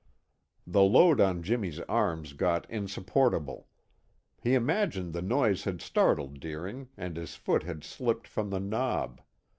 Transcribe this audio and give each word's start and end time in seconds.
The 0.65 0.81
load 0.81 1.21
on 1.21 1.43
Jimmy's 1.43 1.79
arms 1.81 2.33
got 2.33 2.67
insupportable. 2.71 3.67
He 4.41 4.55
imagined 4.55 5.13
the 5.13 5.21
noise 5.21 5.65
had 5.65 5.79
startled 5.79 6.39
Deering 6.39 6.89
and 6.97 7.15
his 7.15 7.35
foot 7.35 7.61
had 7.61 7.83
slipped 7.83 8.27
from 8.27 8.49
the 8.49 8.59
knob. 8.59 9.21